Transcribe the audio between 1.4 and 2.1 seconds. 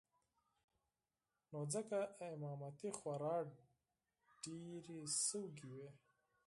نو ځکه